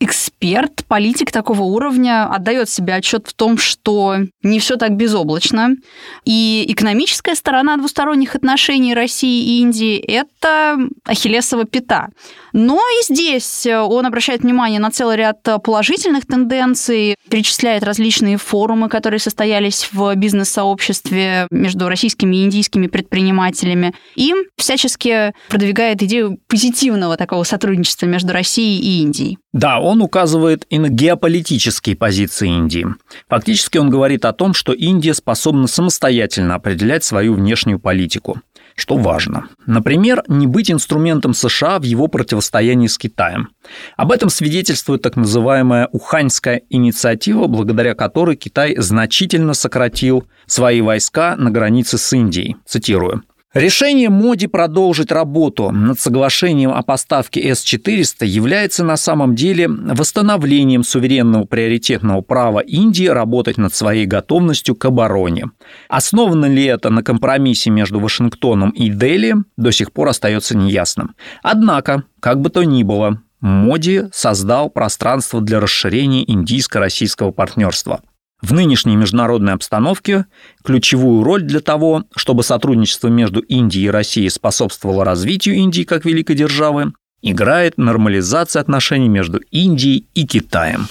эксперт, 0.00 0.84
политик 0.86 1.30
такого 1.30 1.62
уровня 1.62 2.26
отдает 2.26 2.68
себе 2.68 2.94
отчет 2.94 3.26
в 3.28 3.32
том, 3.32 3.56
что 3.58 4.16
не 4.42 4.58
все 4.58 4.76
так 4.76 4.96
безоблачно. 4.96 5.76
И 6.24 6.64
экономическая 6.68 7.34
сторона 7.34 7.76
двусторонних 7.76 8.34
отношений 8.34 8.94
России 8.94 9.44
и 9.44 9.60
Индии– 9.60 9.96
это 10.06 10.78
ахиллесова 11.06 11.64
пята. 11.64 12.08
Но 12.52 12.78
и 12.78 13.12
здесь 13.12 13.66
он 13.66 14.06
обращает 14.06 14.42
внимание 14.42 14.78
на 14.78 14.90
целый 14.90 15.16
ряд 15.16 15.42
положительных 15.62 16.26
тенденций, 16.26 17.16
перечисляет 17.28 17.82
различные 17.82 18.36
форумы, 18.36 18.88
которые 18.88 19.20
состоялись 19.20 19.88
в 19.92 20.14
бизнес-сообществе 20.14 21.46
между 21.50 21.88
российскими 21.88 22.36
и 22.36 22.44
индийскими 22.44 22.86
предпринимателями, 22.86 23.94
и 24.16 24.34
всячески 24.56 25.32
продвигает 25.48 26.02
идею 26.02 26.38
позитивного 26.46 27.16
такого 27.16 27.44
сотрудничества 27.44 28.06
между 28.06 28.32
Россией 28.32 28.80
и 28.80 29.02
Индией. 29.02 29.38
Да, 29.52 29.78
он 29.84 30.00
указывает 30.00 30.64
и 30.70 30.78
на 30.78 30.88
геополитические 30.88 31.94
позиции 31.94 32.48
Индии. 32.48 32.86
Фактически 33.28 33.78
он 33.78 33.90
говорит 33.90 34.24
о 34.24 34.32
том, 34.32 34.54
что 34.54 34.72
Индия 34.72 35.12
способна 35.12 35.66
самостоятельно 35.66 36.54
определять 36.54 37.04
свою 37.04 37.34
внешнюю 37.34 37.78
политику 37.78 38.40
что 38.76 38.96
важно. 38.96 39.46
Например, 39.66 40.24
не 40.26 40.48
быть 40.48 40.68
инструментом 40.68 41.32
США 41.32 41.78
в 41.78 41.84
его 41.84 42.08
противостоянии 42.08 42.88
с 42.88 42.98
Китаем. 42.98 43.50
Об 43.96 44.10
этом 44.10 44.30
свидетельствует 44.30 45.00
так 45.00 45.14
называемая 45.14 45.88
Уханьская 45.92 46.62
инициатива, 46.70 47.46
благодаря 47.46 47.94
которой 47.94 48.34
Китай 48.34 48.74
значительно 48.76 49.54
сократил 49.54 50.24
свои 50.46 50.80
войска 50.80 51.36
на 51.36 51.52
границе 51.52 51.98
с 51.98 52.12
Индией. 52.12 52.56
Цитирую. 52.66 53.22
Решение 53.54 54.10
Моди 54.10 54.48
продолжить 54.48 55.12
работу 55.12 55.70
над 55.70 56.00
соглашением 56.00 56.72
о 56.72 56.82
поставке 56.82 57.54
С-400 57.54 58.26
является 58.26 58.82
на 58.82 58.96
самом 58.96 59.36
деле 59.36 59.68
восстановлением 59.68 60.82
суверенного 60.82 61.44
приоритетного 61.44 62.20
права 62.20 62.58
Индии 62.58 63.06
работать 63.06 63.56
над 63.56 63.72
своей 63.72 64.06
готовностью 64.06 64.74
к 64.74 64.84
обороне. 64.86 65.50
Основано 65.88 66.46
ли 66.46 66.64
это 66.64 66.90
на 66.90 67.04
компромиссе 67.04 67.70
между 67.70 68.00
Вашингтоном 68.00 68.70
и 68.70 68.88
Дели, 68.88 69.36
до 69.56 69.70
сих 69.70 69.92
пор 69.92 70.08
остается 70.08 70.56
неясным. 70.56 71.14
Однако, 71.40 72.02
как 72.18 72.40
бы 72.40 72.50
то 72.50 72.64
ни 72.64 72.82
было, 72.82 73.22
Моди 73.38 74.06
создал 74.12 74.68
пространство 74.68 75.40
для 75.40 75.60
расширения 75.60 76.28
индийско-российского 76.28 77.30
партнерства– 77.30 78.00
в 78.44 78.52
нынешней 78.52 78.94
международной 78.96 79.54
обстановке 79.54 80.26
ключевую 80.62 81.24
роль 81.24 81.42
для 81.42 81.60
того, 81.60 82.04
чтобы 82.14 82.42
сотрудничество 82.44 83.08
между 83.08 83.40
Индией 83.40 83.86
и 83.86 83.90
Россией 83.90 84.28
способствовало 84.28 85.04
развитию 85.04 85.54
Индии 85.56 85.82
как 85.82 86.04
великой 86.04 86.36
державы, 86.36 86.92
играет 87.22 87.78
нормализация 87.78 88.60
отношений 88.60 89.08
между 89.08 89.40
Индией 89.50 90.06
и 90.14 90.26
Китаем. 90.26 90.88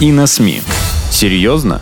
И 0.00 0.12
на 0.12 0.26
СМИ. 0.26 0.60
Серьезно? 1.10 1.80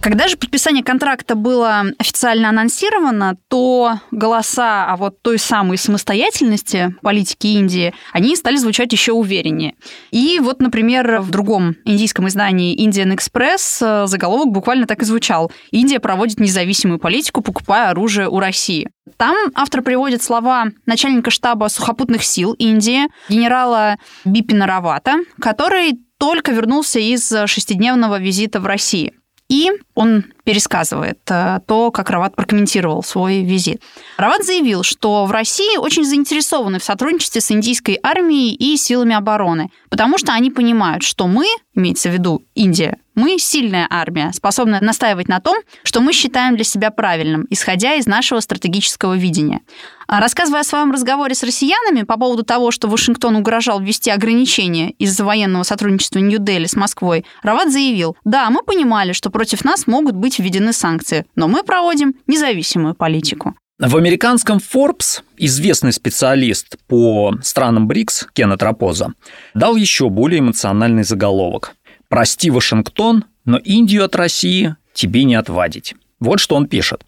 Когда 0.00 0.28
же 0.28 0.36
подписание 0.36 0.84
контракта 0.84 1.34
было 1.34 1.84
официально 1.98 2.48
анонсировано, 2.48 3.36
то 3.48 3.98
голоса 4.12 4.86
о 4.86 4.96
вот 4.96 5.20
той 5.20 5.38
самой 5.38 5.78
самостоятельности 5.78 6.94
политики 7.02 7.48
Индии, 7.48 7.92
они 8.12 8.36
стали 8.36 8.56
звучать 8.56 8.92
еще 8.92 9.12
увереннее. 9.12 9.74
И 10.12 10.38
вот, 10.40 10.60
например, 10.60 11.20
в 11.20 11.30
другом 11.30 11.76
индийском 11.84 12.28
издании 12.28 12.76
Indian 12.76 13.16
Express 13.16 13.78
э, 13.80 14.06
заголовок 14.06 14.52
буквально 14.52 14.86
так 14.86 15.02
и 15.02 15.04
звучал. 15.04 15.50
Индия 15.72 15.98
проводит 15.98 16.38
независимую 16.38 17.00
политику, 17.00 17.42
покупая 17.42 17.90
оружие 17.90 18.28
у 18.28 18.38
России. 18.38 18.88
Там 19.16 19.36
автор 19.54 19.82
приводит 19.82 20.22
слова 20.22 20.66
начальника 20.84 21.30
штаба 21.30 21.68
сухопутных 21.68 22.22
сил 22.22 22.52
Индии, 22.52 23.08
генерала 23.28 23.96
Бипина 24.24 24.66
Равата, 24.66 25.16
который 25.40 25.98
только 26.18 26.52
вернулся 26.52 26.98
из 26.98 27.32
шестидневного 27.46 28.18
визита 28.18 28.60
в 28.60 28.66
Россию. 28.66 29.12
И 29.48 29.70
он 29.94 30.32
пересказывает 30.46 31.18
э, 31.28 31.58
то, 31.66 31.90
как 31.90 32.08
Рават 32.08 32.36
прокомментировал 32.36 33.02
свой 33.02 33.42
визит. 33.42 33.82
Рават 34.16 34.44
заявил, 34.44 34.84
что 34.84 35.24
в 35.24 35.32
России 35.32 35.76
очень 35.76 36.04
заинтересованы 36.04 36.78
в 36.78 36.84
сотрудничестве 36.84 37.40
с 37.40 37.50
индийской 37.50 37.98
армией 38.00 38.54
и 38.54 38.76
силами 38.76 39.16
обороны, 39.16 39.70
потому 39.90 40.18
что 40.18 40.32
они 40.32 40.52
понимают, 40.52 41.02
что 41.02 41.26
мы, 41.26 41.46
имеется 41.74 42.10
в 42.10 42.12
виду 42.12 42.44
Индия, 42.54 42.98
мы 43.16 43.38
сильная 43.38 43.86
армия, 43.88 44.30
способная 44.34 44.80
настаивать 44.82 45.26
на 45.26 45.40
том, 45.40 45.56
что 45.82 46.00
мы 46.00 46.12
считаем 46.12 46.54
для 46.54 46.64
себя 46.64 46.90
правильным, 46.90 47.46
исходя 47.48 47.94
из 47.94 48.06
нашего 48.06 48.40
стратегического 48.40 49.16
видения. 49.16 49.62
А 50.06 50.20
рассказывая 50.20 50.60
о 50.60 50.64
своем 50.64 50.92
разговоре 50.92 51.34
с 51.34 51.42
россиянами 51.42 52.02
по 52.02 52.18
поводу 52.18 52.44
того, 52.44 52.70
что 52.70 52.88
Вашингтон 52.88 53.34
угрожал 53.36 53.80
ввести 53.80 54.10
ограничения 54.10 54.90
из-за 54.90 55.24
военного 55.24 55.62
сотрудничества 55.62 56.18
Нью-Дели 56.18 56.66
с 56.66 56.76
Москвой, 56.76 57.24
Рават 57.42 57.72
заявил, 57.72 58.16
да, 58.24 58.48
мы 58.50 58.62
понимали, 58.62 59.12
что 59.12 59.30
против 59.30 59.64
нас 59.64 59.86
могут 59.86 60.14
быть 60.14 60.35
введены 60.38 60.72
санкции, 60.72 61.26
но 61.34 61.48
мы 61.48 61.62
проводим 61.62 62.14
независимую 62.26 62.94
политику. 62.94 63.54
В 63.78 63.96
американском 63.96 64.58
Forbes 64.58 65.20
известный 65.36 65.92
специалист 65.92 66.78
по 66.86 67.34
странам 67.42 67.86
БРИКС 67.86 68.28
Кеннет 68.32 68.62
Рапоза 68.62 69.12
дал 69.52 69.76
еще 69.76 70.08
более 70.08 70.40
эмоциональный 70.40 71.04
заголовок. 71.04 71.74
«Прости, 72.08 72.50
Вашингтон, 72.50 73.24
но 73.44 73.58
Индию 73.58 74.04
от 74.04 74.16
России 74.16 74.76
тебе 74.94 75.24
не 75.24 75.34
отвадить». 75.34 75.94
Вот 76.18 76.40
что 76.40 76.56
он 76.56 76.66
пишет. 76.66 77.04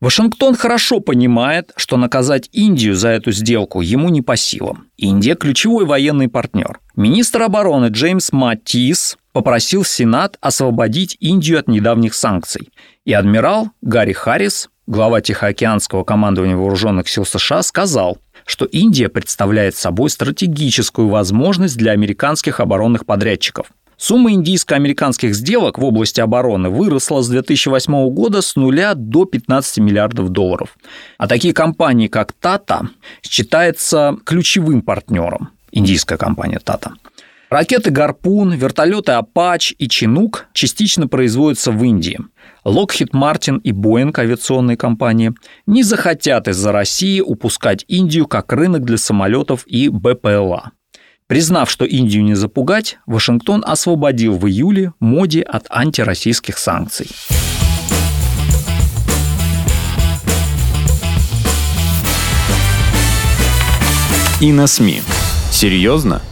Вашингтон 0.00 0.54
хорошо 0.54 1.00
понимает, 1.00 1.72
что 1.76 1.96
наказать 1.96 2.50
Индию 2.52 2.94
за 2.94 3.08
эту 3.08 3.32
сделку 3.32 3.80
ему 3.80 4.10
не 4.10 4.20
по 4.20 4.36
силам. 4.36 4.88
Индия– 4.98 5.34
ключевой 5.36 5.86
военный 5.86 6.28
партнер. 6.28 6.78
Министр 6.94 7.42
обороны 7.42 7.86
Джеймс 7.86 8.32
Маттис 8.32 9.16
попросил 9.32 9.84
Сенат 9.84 10.36
освободить 10.40 11.16
Индию 11.20 11.58
от 11.58 11.68
недавних 11.68 12.14
санкций. 12.14 12.70
И 13.04 13.12
адмирал 13.12 13.70
Гарри 13.80 14.12
Харрис, 14.12 14.70
глава 14.86 15.20
Тихоокеанского 15.20 16.04
командования 16.04 16.56
вооруженных 16.56 17.08
сил 17.08 17.24
США, 17.24 17.62
сказал, 17.62 18.18
что 18.46 18.64
Индия 18.64 19.08
представляет 19.08 19.76
собой 19.76 20.10
стратегическую 20.10 21.08
возможность 21.08 21.76
для 21.76 21.92
американских 21.92 22.60
оборонных 22.60 23.06
подрядчиков. 23.06 23.66
Сумма 23.96 24.32
индийско-американских 24.32 25.34
сделок 25.34 25.78
в 25.78 25.84
области 25.84 26.22
обороны 26.22 26.70
выросла 26.70 27.20
с 27.20 27.28
2008 27.28 28.08
года 28.08 28.40
с 28.40 28.56
нуля 28.56 28.94
до 28.94 29.26
15 29.26 29.76
миллиардов 29.78 30.30
долларов. 30.30 30.78
А 31.18 31.28
такие 31.28 31.52
компании, 31.52 32.08
как 32.08 32.32
Tata, 32.40 32.88
считается 33.22 34.16
ключевым 34.24 34.80
партнером. 34.80 35.50
Индийская 35.70 36.16
компания 36.16 36.60
Tata. 36.64 36.92
Ракеты 37.50 37.90
«Гарпун», 37.90 38.52
вертолеты 38.52 39.10
«Апач» 39.10 39.74
и 39.76 39.88
«Чинук» 39.88 40.46
частично 40.52 41.08
производятся 41.08 41.72
в 41.72 41.82
Индии. 41.82 42.20
Lockheed 42.64 43.10
Martin 43.12 43.60
и 43.64 43.72
Boeing, 43.72 44.16
авиационные 44.16 44.76
компании, 44.76 45.32
не 45.66 45.82
захотят 45.82 46.46
из-за 46.46 46.70
России 46.70 47.20
упускать 47.20 47.84
Индию 47.88 48.28
как 48.28 48.52
рынок 48.52 48.84
для 48.84 48.98
самолетов 48.98 49.64
и 49.66 49.88
БПЛА. 49.88 50.70
Признав, 51.26 51.68
что 51.68 51.84
Индию 51.84 52.22
не 52.22 52.34
запугать, 52.34 52.98
Вашингтон 53.04 53.64
освободил 53.66 54.38
в 54.38 54.46
июле 54.46 54.92
Моди 55.00 55.40
от 55.40 55.66
антироссийских 55.70 56.56
санкций. 56.56 57.08
И 64.40 64.52
на 64.52 64.68
СМИ. 64.68 65.02
Серьезно? 65.50 66.22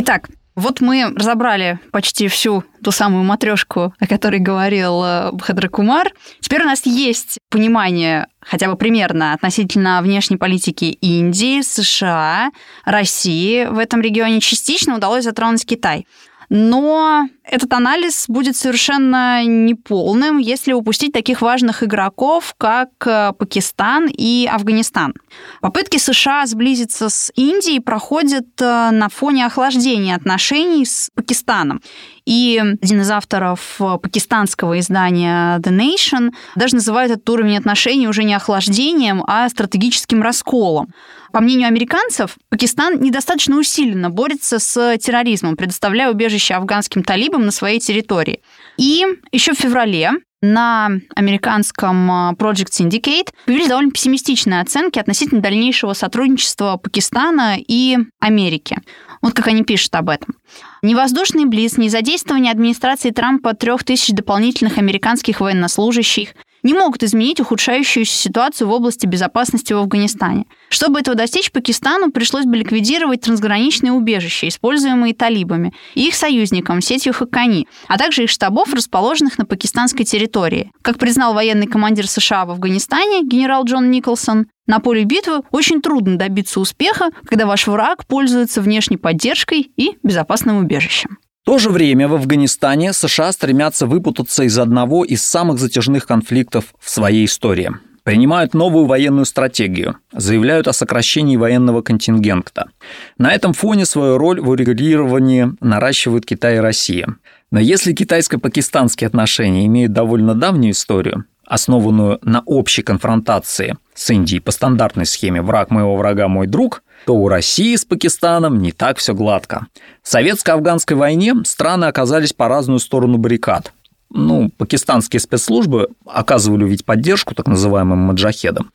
Итак, 0.00 0.28
вот 0.54 0.80
мы 0.80 1.12
разобрали 1.16 1.80
почти 1.90 2.28
всю 2.28 2.62
ту 2.84 2.92
самую 2.92 3.24
матрешку, 3.24 3.92
о 3.98 4.06
которой 4.06 4.38
говорил 4.38 5.02
э, 5.02 5.32
Бхадра 5.32 5.68
Кумар. 5.68 6.12
Теперь 6.38 6.62
у 6.62 6.66
нас 6.66 6.86
есть 6.86 7.38
понимание 7.50 8.28
хотя 8.40 8.68
бы 8.68 8.76
примерно 8.76 9.32
относительно 9.32 10.00
внешней 10.00 10.36
политики 10.36 10.84
Индии, 10.84 11.62
США, 11.62 12.52
России. 12.84 13.64
В 13.64 13.76
этом 13.76 14.00
регионе 14.00 14.38
частично 14.38 14.94
удалось 14.94 15.24
затронуть 15.24 15.66
Китай. 15.66 16.06
Но 16.48 17.28
этот 17.44 17.72
анализ 17.72 18.24
будет 18.28 18.56
совершенно 18.56 19.44
неполным, 19.44 20.38
если 20.38 20.72
упустить 20.72 21.12
таких 21.12 21.42
важных 21.42 21.82
игроков, 21.82 22.54
как 22.56 22.90
э, 23.06 23.32
Пакистан 23.38 24.08
и 24.10 24.48
Афганистан. 24.50 25.14
Попытки 25.60 25.98
США 25.98 26.46
сблизиться 26.46 27.10
с 27.10 27.30
Индией 27.36 27.80
проходят 27.80 28.46
э, 28.60 28.90
на 28.90 29.08
фоне 29.08 29.46
охлаждения 29.46 30.14
отношений 30.14 30.86
с 30.86 31.10
Пакистаном. 31.14 31.82
И 32.28 32.62
один 32.82 33.00
из 33.00 33.10
авторов 33.10 33.78
пакистанского 33.78 34.78
издания 34.80 35.58
The 35.60 35.74
Nation 35.74 36.34
даже 36.56 36.74
называет 36.74 37.10
этот 37.10 37.30
уровень 37.30 37.56
отношений 37.56 38.06
уже 38.06 38.22
не 38.22 38.34
охлаждением, 38.34 39.24
а 39.26 39.48
стратегическим 39.48 40.20
расколом. 40.20 40.92
По 41.32 41.40
мнению 41.40 41.68
американцев, 41.68 42.36
Пакистан 42.50 43.00
недостаточно 43.00 43.56
усиленно 43.56 44.10
борется 44.10 44.58
с 44.58 44.98
терроризмом, 44.98 45.56
предоставляя 45.56 46.10
убежище 46.10 46.52
афганским 46.52 47.02
талибам 47.02 47.46
на 47.46 47.50
своей 47.50 47.80
территории. 47.80 48.42
И 48.76 49.06
еще 49.32 49.54
в 49.54 49.58
феврале 49.58 50.12
на 50.42 50.90
американском 51.16 52.10
а, 52.10 52.32
Project 52.34 52.70
Syndicate 52.70 53.32
появились 53.46 53.68
довольно 53.68 53.90
пессимистичные 53.90 54.60
оценки 54.60 54.98
относительно 54.98 55.40
дальнейшего 55.40 55.94
сотрудничества 55.94 56.76
Пакистана 56.76 57.56
и 57.58 57.98
Америки. 58.20 58.78
Вот 59.22 59.34
как 59.34 59.48
они 59.48 59.64
пишут 59.64 59.94
об 59.94 60.08
этом. 60.08 60.36
Ни 60.82 60.94
воздушный 60.94 61.44
близ, 61.44 61.76
ни 61.76 61.88
задействование 61.88 62.52
администрации 62.52 63.10
Трампа 63.10 63.54
трех 63.54 63.84
тысяч 63.84 64.14
дополнительных 64.14 64.78
американских 64.78 65.40
военнослужащих, 65.40 66.34
не 66.62 66.74
могут 66.74 67.02
изменить 67.02 67.40
ухудшающуюся 67.40 68.12
ситуацию 68.12 68.68
в 68.68 68.72
области 68.72 69.06
безопасности 69.06 69.72
в 69.72 69.78
Афганистане. 69.78 70.44
Чтобы 70.68 71.00
этого 71.00 71.16
достичь, 71.16 71.50
Пакистану 71.52 72.10
пришлось 72.10 72.44
бы 72.44 72.56
ликвидировать 72.56 73.22
трансграничные 73.22 73.92
убежища, 73.92 74.48
используемые 74.48 75.14
талибами, 75.14 75.72
и 75.94 76.08
их 76.08 76.14
союзникам, 76.14 76.80
сетью 76.80 77.12
Хакани, 77.12 77.68
а 77.86 77.98
также 77.98 78.24
их 78.24 78.30
штабов, 78.30 78.72
расположенных 78.74 79.38
на 79.38 79.46
пакистанской 79.46 80.04
территории. 80.04 80.70
Как 80.82 80.98
признал 80.98 81.34
военный 81.34 81.66
командир 81.66 82.06
США 82.06 82.44
в 82.44 82.50
Афганистане 82.50 83.22
генерал 83.22 83.64
Джон 83.64 83.90
Николсон, 83.90 84.46
на 84.66 84.80
поле 84.80 85.04
битвы 85.04 85.42
очень 85.50 85.80
трудно 85.80 86.18
добиться 86.18 86.60
успеха, 86.60 87.10
когда 87.24 87.46
ваш 87.46 87.66
враг 87.66 88.06
пользуется 88.06 88.60
внешней 88.60 88.98
поддержкой 88.98 89.72
и 89.76 89.96
безопасным 90.02 90.58
убежищем. 90.58 91.18
В 91.42 91.50
то 91.50 91.58
же 91.58 91.70
время 91.70 92.08
в 92.08 92.14
Афганистане 92.14 92.92
США 92.92 93.32
стремятся 93.32 93.86
выпутаться 93.86 94.42
из 94.44 94.58
одного 94.58 95.04
из 95.04 95.22
самых 95.22 95.58
затяжных 95.58 96.06
конфликтов 96.06 96.74
в 96.78 96.90
своей 96.90 97.24
истории. 97.24 97.70
Принимают 98.02 98.54
новую 98.54 98.86
военную 98.86 99.26
стратегию, 99.26 99.96
заявляют 100.12 100.66
о 100.68 100.72
сокращении 100.72 101.36
военного 101.36 101.82
контингента. 101.82 102.70
На 103.18 103.32
этом 103.32 103.52
фоне 103.52 103.84
свою 103.84 104.18
роль 104.18 104.40
в 104.40 104.48
урегулировании 104.48 105.52
наращивают 105.60 106.24
Китай 106.24 106.56
и 106.56 106.60
Россия. 106.60 107.16
Но 107.50 107.60
если 107.60 107.92
китайско-пакистанские 107.92 109.06
отношения 109.06 109.66
имеют 109.66 109.92
довольно 109.92 110.34
давнюю 110.34 110.72
историю, 110.72 111.24
основанную 111.46 112.18
на 112.22 112.42
общей 112.46 112.82
конфронтации 112.82 113.76
с 113.94 114.10
Индией 114.10 114.40
по 114.40 114.52
стандартной 114.52 115.06
схеме 115.06 115.42
«враг 115.42 115.70
моего 115.70 115.96
врага– 115.96 116.28
мой 116.28 116.46
друг», 116.46 116.82
то 117.06 117.14
у 117.14 117.28
России 117.28 117.76
с 117.76 117.84
Пакистаном 117.84 118.60
не 118.60 118.72
так 118.72 118.98
все 118.98 119.14
гладко. 119.14 119.66
В 120.02 120.08
советско-афганской 120.08 120.96
войне 120.96 121.34
страны 121.44 121.86
оказались 121.86 122.32
по 122.32 122.48
разную 122.48 122.78
сторону 122.78 123.18
баррикад. 123.18 123.72
Ну, 124.10 124.50
пакистанские 124.56 125.20
спецслужбы 125.20 125.88
оказывали 126.06 126.64
ведь 126.64 126.84
поддержку 126.84 127.34
так 127.34 127.46
называемым 127.46 127.98
маджахедам. 127.98 128.70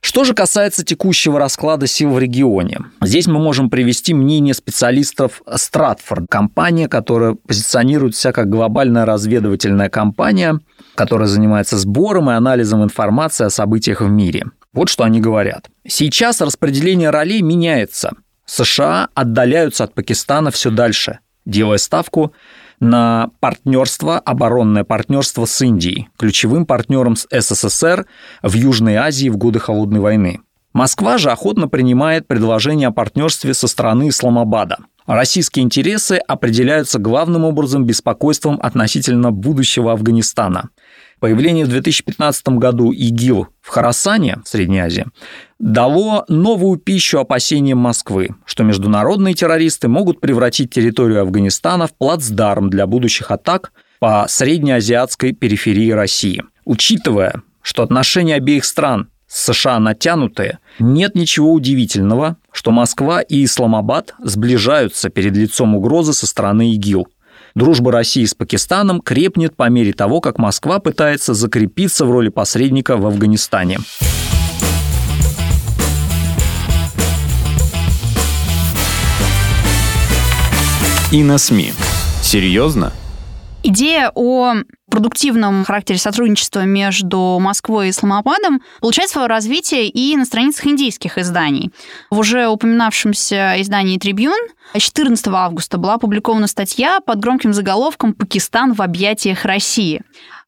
Что 0.00 0.24
же 0.24 0.32
касается 0.32 0.84
текущего 0.84 1.38
расклада 1.38 1.86
сил 1.86 2.10
в 2.10 2.18
регионе, 2.18 2.78
здесь 3.02 3.26
мы 3.26 3.40
можем 3.40 3.68
привести 3.68 4.14
мнение 4.14 4.54
специалистов 4.54 5.42
Стратфорд, 5.52 6.26
компания, 6.30 6.88
которая 6.88 7.34
позиционирует 7.34 8.16
себя 8.16 8.32
как 8.32 8.48
глобальная 8.48 9.04
разведывательная 9.04 9.90
компания, 9.90 10.60
которая 10.94 11.26
занимается 11.26 11.76
сбором 11.76 12.30
и 12.30 12.34
анализом 12.34 12.84
информации 12.84 13.44
о 13.44 13.50
событиях 13.50 14.00
в 14.00 14.08
мире. 14.08 14.46
Вот 14.78 14.88
что 14.90 15.02
они 15.02 15.20
говорят. 15.20 15.68
Сейчас 15.88 16.40
распределение 16.40 17.10
ролей 17.10 17.42
меняется. 17.42 18.12
США 18.46 19.08
отдаляются 19.12 19.82
от 19.82 19.92
Пакистана 19.92 20.52
все 20.52 20.70
дальше, 20.70 21.18
делая 21.44 21.78
ставку 21.78 22.32
на 22.78 23.30
партнерство, 23.40 24.20
оборонное 24.20 24.84
партнерство 24.84 25.46
с 25.46 25.60
Индией, 25.62 26.10
ключевым 26.16 26.64
партнером 26.64 27.16
с 27.16 27.26
СССР 27.28 28.06
в 28.44 28.54
Южной 28.54 28.94
Азии 28.94 29.28
в 29.28 29.36
годы 29.36 29.58
Холодной 29.58 29.98
войны. 29.98 30.42
Москва 30.72 31.18
же 31.18 31.32
охотно 31.32 31.66
принимает 31.66 32.28
предложение 32.28 32.86
о 32.86 32.92
партнерстве 32.92 33.54
со 33.54 33.66
стороны 33.66 34.10
Исламабада. 34.10 34.78
Российские 35.08 35.64
интересы 35.64 36.20
определяются 36.28 37.00
главным 37.00 37.44
образом 37.44 37.84
беспокойством 37.84 38.60
относительно 38.62 39.32
будущего 39.32 39.90
Афганистана. 39.90 40.68
Появление 41.20 41.64
в 41.64 41.68
2015 41.68 42.48
году 42.50 42.92
ИГИЛ 42.92 43.48
в 43.60 43.68
Харасане, 43.68 44.38
в 44.44 44.48
Средней 44.48 44.78
Азии, 44.78 45.06
дало 45.58 46.24
новую 46.28 46.78
пищу 46.78 47.18
опасениям 47.18 47.78
Москвы, 47.78 48.30
что 48.44 48.62
международные 48.62 49.34
террористы 49.34 49.88
могут 49.88 50.20
превратить 50.20 50.70
территорию 50.72 51.22
Афганистана 51.22 51.88
в 51.88 51.94
плацдарм 51.94 52.70
для 52.70 52.86
будущих 52.86 53.32
атак 53.32 53.72
по 53.98 54.26
среднеазиатской 54.28 55.32
периферии 55.32 55.90
России. 55.90 56.44
Учитывая, 56.64 57.42
что 57.62 57.82
отношения 57.82 58.36
обеих 58.36 58.64
стран 58.64 59.10
США 59.26 59.80
натянутые, 59.80 60.60
нет 60.78 61.16
ничего 61.16 61.52
удивительного, 61.52 62.36
что 62.52 62.70
Москва 62.70 63.20
и 63.20 63.44
Исламабад 63.44 64.14
сближаются 64.22 65.10
перед 65.10 65.36
лицом 65.36 65.74
угрозы 65.74 66.12
со 66.12 66.28
стороны 66.28 66.72
ИГИЛ– 66.74 67.08
Дружба 67.58 67.90
России 67.90 68.24
с 68.24 68.34
Пакистаном 68.34 69.00
крепнет 69.00 69.56
по 69.56 69.68
мере 69.68 69.92
того, 69.92 70.20
как 70.20 70.38
Москва 70.38 70.78
пытается 70.78 71.34
закрепиться 71.34 72.06
в 72.06 72.10
роли 72.12 72.28
посредника 72.28 72.96
в 72.96 73.04
Афганистане. 73.04 73.80
И 81.10 81.24
на 81.24 81.36
СМИ. 81.38 81.72
Серьезно? 82.22 82.92
Идея 83.64 84.12
о 84.14 84.54
продуктивном 84.88 85.64
характере 85.64 85.98
сотрудничества 85.98 86.64
между 86.64 87.38
Москвой 87.40 87.88
и 87.88 87.90
Исламабадом 87.90 88.62
получает 88.80 89.10
свое 89.10 89.26
развитие 89.28 89.88
и 89.88 90.16
на 90.16 90.24
страницах 90.24 90.66
индийских 90.66 91.18
изданий. 91.18 91.70
В 92.10 92.18
уже 92.18 92.48
упоминавшемся 92.48 93.60
издании 93.60 93.98
«Трибюн» 93.98 94.38
14 94.76 95.28
августа 95.28 95.78
была 95.78 95.94
опубликована 95.94 96.46
статья 96.46 97.00
под 97.00 97.20
громким 97.20 97.52
заголовком 97.52 98.12
«Пакистан 98.12 98.74
в 98.74 98.82
объятиях 98.82 99.44
России». 99.44 100.02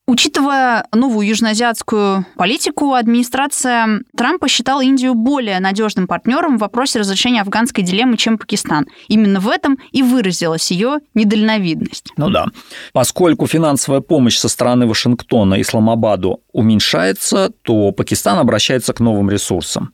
Учитывая 0.06 0.86
новую 0.92 1.28
южноазиатскую 1.28 2.26
политику, 2.34 2.94
администрация 2.94 4.00
Трампа 4.16 4.48
считала 4.48 4.82
Индию 4.82 5.14
более 5.14 5.60
надежным 5.60 6.08
партнером 6.08 6.56
в 6.56 6.60
вопросе 6.60 6.98
разрешения 6.98 7.42
афганской 7.42 7.84
дилеммы, 7.84 8.16
чем 8.16 8.36
Пакистан. 8.36 8.86
Именно 9.06 9.38
в 9.38 9.48
этом 9.48 9.78
и 9.92 10.02
выразилась 10.02 10.72
ее 10.72 10.98
недальновидность. 11.14 12.12
Ну 12.16 12.28
да. 12.28 12.46
Поскольку 12.92 13.46
финансовая 13.46 14.00
помощь 14.00 14.36
со 14.36 14.48
стороны 14.48 14.88
Вашингтона 14.88 15.60
Исламабаду 15.60 16.40
уменьшается, 16.52 17.52
то 17.62 17.92
Пакистан 17.92 18.38
обращается 18.38 18.92
к 18.92 18.98
новым 18.98 19.30
ресурсам. 19.30 19.92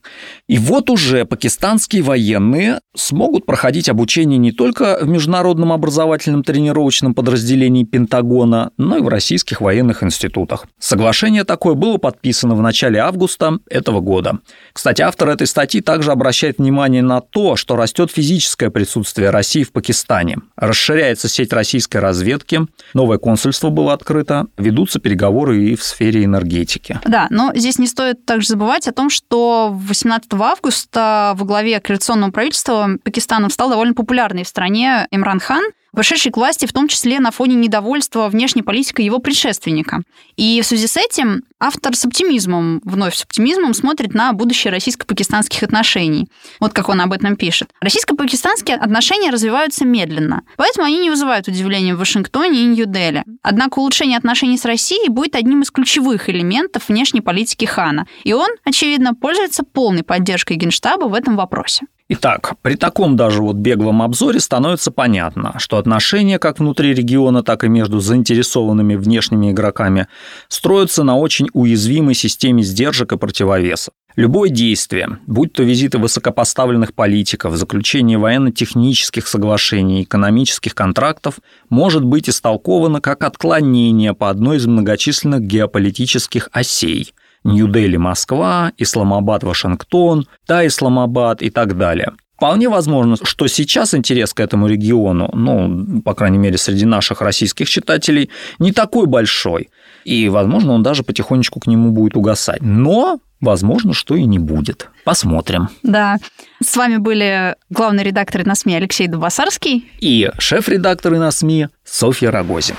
И 0.49 0.57
вот 0.57 0.89
уже 0.89 1.27
пакистанские 1.27 2.01
военные 2.01 2.81
смогут 2.97 3.45
проходить 3.45 3.91
обучение 3.91 4.39
не 4.39 4.53
только 4.53 4.99
в 5.03 5.09
международном 5.09 5.73
образовательном 5.73 6.43
тренировочном 6.43 7.15
подразделении 7.15 7.85
Пентагона, 7.85 8.71
но 8.79 8.97
и 8.97 9.03
в 9.03 9.09
российских 9.09 9.61
военных 9.61 10.03
институтах. 10.07 10.67
Соглашение 10.79 11.45
такое 11.45 11.75
было 11.75 11.99
подписано 11.99 12.55
в 12.55 12.63
начале 12.63 13.01
августа 13.01 13.59
этого 13.69 14.01
года. 14.01 14.39
Кстати, 14.73 15.03
автор 15.03 15.29
этой 15.29 15.47
статьи 15.47 15.81
также 15.81 16.13
обращает 16.13 16.59
внимание 16.59 17.03
на 17.03 17.21
то, 17.21 17.57
что 17.57 17.77
растет 17.77 18.11
физическое 18.11 18.71
присутствие 18.71 19.31
России 19.31 19.63
в 19.63 19.73
Пакистане. 19.73 20.39
Расширяется 20.57 21.29
сеть 21.29 21.53
российской 21.53 21.99
разведки, 21.99 22.67
новое 22.95 23.19
консульство 23.19 23.71
было 23.71 23.93
открыто, 23.93 24.47
ведутся 24.57 24.99
переговоры 24.99 25.65
и 25.65 25.77
в 25.77 25.83
сфере 25.83 26.25
энергетики. 26.25 27.01
Да, 27.05 27.27
но 27.31 27.53
здесь 27.55 27.79
не 27.79 27.87
стоит 27.87 28.25
также 28.25 28.49
забывать 28.49 28.89
о 28.89 28.93
том, 28.93 29.11
что 29.11 29.71
18 29.73 30.33
августа 30.35 31.35
во 31.37 31.45
главе 31.45 31.81
коалиционного 31.81 32.31
правительства 32.31 32.89
Пакистана 33.05 33.49
стал 33.51 33.71
довольно 33.71 33.95
популярный 33.95 34.45
в 34.45 34.49
стране 34.49 35.07
Имран 35.11 35.41
Хан, 35.41 35.65
вышедший 35.97 36.31
к 36.31 36.37
власти 36.37 36.67
в 36.67 36.73
том 36.73 36.87
числе 36.87 37.19
на 37.19 37.33
фоне 37.33 37.57
недовольства 37.57 38.29
внешней 38.29 38.63
политикой 38.63 39.05
его 39.05 39.19
предшественника. 39.19 40.03
И 40.37 40.61
в 40.61 40.67
связи 40.67 40.87
с 40.87 40.97
этим 40.97 41.43
автор 41.59 41.97
с 41.97 42.05
оптимизмом, 42.05 42.81
вновь 42.85 43.17
с 43.17 43.25
оптимизмом, 43.25 43.75
смотрит 43.75 44.15
на 44.15 44.33
будущее 44.33 44.71
российско-пакистанских 44.71 45.63
отношений. 45.63 46.29
Вот 46.61 46.73
как 46.73 46.89
он 46.89 47.01
об 47.01 47.13
этом 47.13 47.37
пишет. 47.37 47.71
Российско-пакистанские 47.81 48.77
отношения 48.77 49.31
развиваются 49.31 49.85
медленно, 49.85 50.43
поэтому 50.57 50.87
они 50.87 50.99
не 50.99 51.11
вызывают 51.11 51.49
удивления 51.49 51.95
в 51.95 51.99
Вашингтоне 51.99 52.61
и 52.61 52.67
Нью-Дели. 52.67 53.25
Однако 53.43 53.79
улучшение 53.79 54.19
отношений 54.19 54.59
с 54.59 54.65
Россией 54.65 55.09
будет 55.09 55.35
одним 55.35 55.63
из 55.63 55.71
ключевых 55.71 56.29
элементов 56.29 56.89
внешней 56.89 57.23
политики 57.23 57.65
Хана, 57.65 58.07
и 58.25 58.35
он, 58.35 58.49
очевидно, 58.65 59.15
пользуется 59.15 59.63
полной 59.65 60.03
поддержкой 60.03 60.57
Генштаба 60.57 61.05
в 61.05 61.15
этом 61.15 61.37
вопросе. 61.37 61.87
Итак, 62.09 62.55
при 62.63 62.77
таком 62.77 63.17
даже 63.17 63.43
вот 63.43 63.57
беглом 63.57 64.01
обзоре 64.01 64.39
становится 64.39 64.93
понятно, 64.93 65.55
что 65.59 65.77
отношения 65.77 66.39
как 66.39 66.61
внутри 66.61 66.95
региона, 66.95 67.43
так 67.43 67.65
и 67.65 67.69
между 67.69 67.99
заинтересованными 67.99 68.95
внешними 68.95 69.51
игроками 69.51 70.07
строятся 70.49 71.03
на 71.03 71.17
очень 71.17 71.49
уязвимой 71.53 72.15
системе 72.15 72.63
сдержек 72.63 73.13
и 73.13 73.17
противовесов. 73.17 73.93
Любое 74.15 74.51
действие, 74.51 75.19
будь 75.27 75.53
то 75.53 75.65
визиты 75.65 75.99
высокопоставленных 75.99 76.95
политиков, 76.95 77.57
заключение 77.57 78.19
военно-технических 78.19 79.27
соглашений, 79.27 80.05
экономических 80.05 80.77
контрактов, 80.77 81.41
может 81.71 82.05
быть 82.05 82.29
истолковано 82.29 83.01
как 83.01 83.25
отклонение 83.25 84.15
по 84.15 84.31
одной 84.31 84.59
из 84.59 84.67
многочисленных 84.67 85.41
геополитических 85.41 86.51
осей– 86.53 87.13
Нью-Дели– 87.47 87.97
Москва, 87.99 88.73
Исламабад– 88.79 89.43
Вашингтон, 89.45 90.27
Та– 90.47 90.67
Исламабад 90.69 91.43
и 91.43 91.51
так 91.51 91.77
далее– 91.77 92.13
Вполне 92.37 92.69
возможно, 92.69 93.17
что 93.23 93.47
сейчас 93.47 93.95
интерес 93.95 94.35
к 94.35 94.41
этому 94.41 94.67
региону, 94.67 95.31
ну, 95.33 96.03
по 96.03 96.13
крайней 96.13 96.37
мере, 96.37 96.59
среди 96.59 96.85
наших 96.85 97.23
российских 97.23 97.67
читателей, 97.67 98.29
не 98.59 98.73
такой 98.73 99.07
большой. 99.07 99.71
И, 100.05 100.29
возможно, 100.29 100.75
он 100.75 100.83
даже 100.83 101.03
потихонечку 101.03 101.61
к 101.61 101.67
нему 101.67 101.93
будет 101.93 102.15
угасать. 102.15 102.61
Но 102.61 103.21
Возможно, 103.41 103.93
что 103.93 104.17
и 104.17 104.25
не 104.25 104.39
будет. 104.39 104.89
Посмотрим. 105.05 105.69
Да. 105.83 106.17
С 106.65 106.75
вами 106.75 106.97
были 106.97 107.55
главный 107.69 108.03
редактор 108.03 108.47
на 108.47 108.55
СМИ 108.55 108.77
Алексей 108.77 109.09
Дубасарский 109.09 109.91
и 110.01 110.31
шеф-редактор 110.39 111.13
на 111.13 111.31
СМИ 111.31 111.69
Софья 111.85 112.31
Рогозина. 112.31 112.79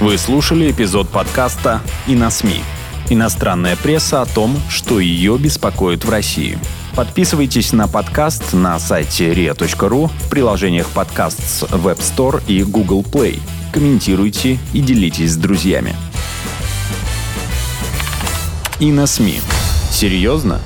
Вы 0.00 0.16
слушали 0.16 0.70
эпизод 0.70 1.08
подкаста 1.08 1.80
«И 2.06 2.14
на 2.14 2.30
СМИ». 2.30 2.60
Иностранная 3.10 3.74
пресса 3.74 4.22
о 4.22 4.26
том, 4.26 4.56
что 4.68 5.00
ее 5.00 5.36
беспокоит 5.38 6.04
в 6.04 6.10
России. 6.10 6.56
Подписывайтесь 6.94 7.72
на 7.72 7.88
подкаст 7.88 8.52
на 8.52 8.78
сайте 8.78 9.32
ria.ru 9.32 10.08
в 10.08 10.30
приложениях 10.30 10.86
подкаст 10.90 11.40
с 11.40 11.64
Web 11.64 11.98
Store 11.98 12.40
и 12.46 12.62
Google 12.62 13.02
Play. 13.02 13.40
Комментируйте 13.72 14.60
и 14.72 14.80
делитесь 14.80 15.32
с 15.32 15.36
друзьями. 15.36 15.96
И 18.78 18.92
на 18.92 19.08
СМИ. 19.08 19.40
Серьезно? 19.90 20.60